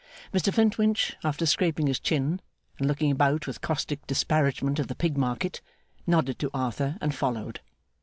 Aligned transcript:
Mr 0.33 0.51
Flintwinch, 0.51 1.15
after 1.23 1.45
scraping 1.45 1.85
his 1.85 1.99
chin, 1.99 2.41
and 2.79 2.87
looking 2.87 3.11
about 3.11 3.45
with 3.45 3.61
caustic 3.61 4.07
disparagement 4.07 4.79
of 4.79 4.87
the 4.87 4.95
Pig 4.95 5.15
Market, 5.15 5.61
nodded 6.07 6.39
to 6.39 6.49
Arthur, 6.55 6.97
and 6.99 7.13
followed. 7.13 7.59